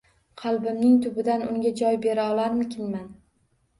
[0.43, 3.05] Qalbimning tubidan unga joy bera olarmikinman